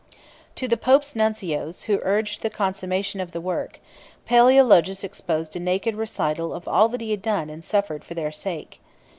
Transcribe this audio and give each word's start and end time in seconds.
34 0.53 0.53
To 0.55 0.67
the 0.67 0.77
pope's 0.77 1.13
nuncios, 1.13 1.83
who 1.83 1.99
urged 2.01 2.41
the 2.41 2.49
consummation 2.49 3.19
of 3.21 3.33
the 3.33 3.39
work, 3.39 3.79
Palæologus 4.27 5.03
exposed 5.03 5.55
a 5.55 5.59
naked 5.59 5.93
recital 5.93 6.53
of 6.55 6.67
all 6.67 6.89
that 6.89 7.01
he 7.01 7.11
had 7.11 7.21
done 7.21 7.51
and 7.51 7.63
suffered 7.63 8.03
for 8.03 8.15
their 8.15 8.31
sake. 8.31 8.79